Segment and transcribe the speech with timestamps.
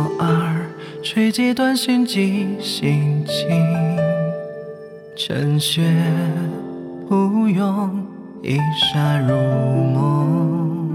[0.00, 0.66] 风过耳，
[1.02, 3.98] 吹几段心悸心情。
[5.14, 5.82] 晨雪
[7.08, 8.06] 不用
[8.42, 8.56] 一
[8.92, 9.34] 沙入
[9.92, 10.88] 梦。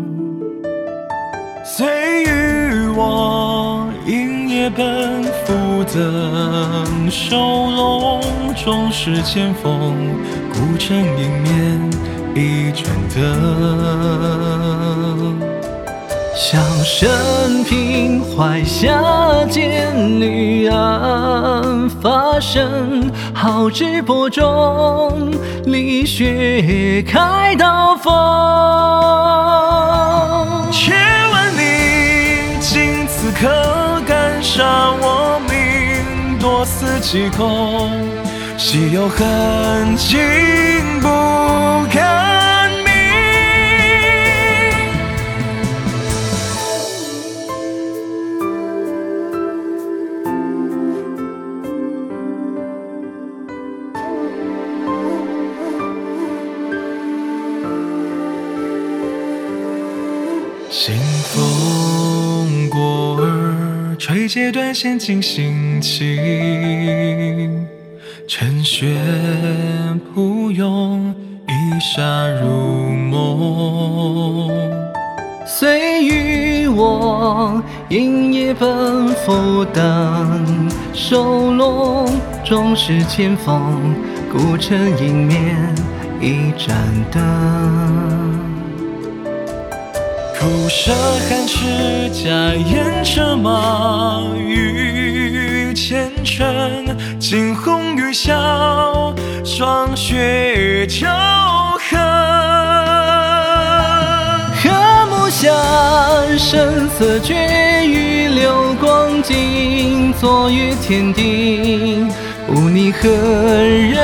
[1.63, 8.21] 虽与我饮夜奔赴等收笼，
[8.55, 9.93] 终是千峰，
[10.51, 11.79] 孤城迎面
[12.33, 13.23] 一盏灯。
[16.47, 19.01] 向生平怀下
[19.49, 25.31] 剑女案发生，好志播种，
[25.65, 28.13] 理血开刀锋。
[30.71, 30.93] 且
[31.33, 37.89] 问你，今此刻敢杀我命，多思几空，
[38.55, 40.19] 岂有恨情
[41.01, 41.07] 不
[41.89, 42.24] 堪
[60.77, 67.65] 清风过耳，吹解断弦惊心情。
[68.27, 68.93] 晨雪
[70.13, 71.15] 铺涌，
[71.47, 74.51] 一沙入梦。
[75.47, 82.05] 虽与我饮夜奔赴等收拢，
[82.43, 83.95] 终是千峰，
[84.29, 85.55] 孤城迎面
[86.19, 86.75] 一盏
[87.11, 88.54] 灯。
[90.45, 90.93] 苦涩
[91.27, 96.45] 寒齿，假言车马欲前程，
[97.17, 101.09] 惊鸿欲笑，霜雪交
[101.89, 101.99] 横。
[104.61, 104.69] 和
[105.09, 105.51] 睦下，
[106.37, 107.33] 声色绝
[107.83, 112.05] 语，流光尽，坐于天地。
[112.47, 113.97] 无你何人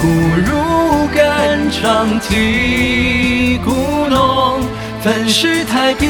[0.00, 0.06] 骨
[0.44, 3.70] 如肝肠体故
[4.08, 4.60] 浓？
[5.02, 6.08] 粉饰太平，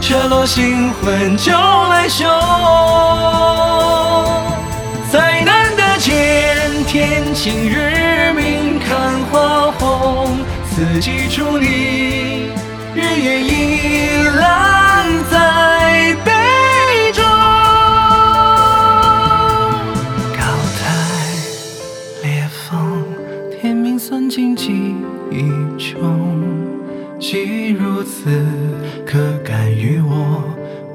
[0.00, 2.24] 彻落心魂就来休。
[5.10, 6.14] 再难得见，
[6.86, 10.38] 天晴日明看花红，
[10.68, 12.50] 四季伫立，
[12.94, 15.36] 日月依然在
[27.40, 28.28] 你如此，
[29.06, 30.42] 可敢与我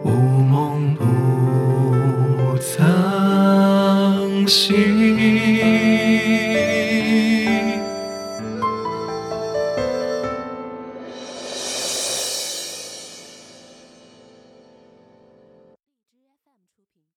[0.04, 5.63] 无梦不曾醒？